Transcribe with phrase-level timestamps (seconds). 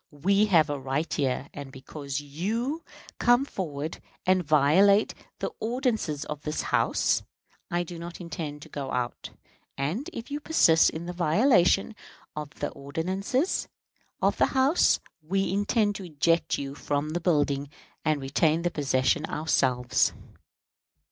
[0.09, 2.83] We have a right here; and because you
[3.19, 7.21] come forward and violate the ordinances of this House,
[7.69, 9.29] I do not intend to go out;
[9.77, 11.95] and, if you persist in the violation
[12.35, 13.67] of the ordinances
[14.23, 17.69] of the House, we intend to eject you from the building
[18.03, 20.13] and retain the possession ourselves."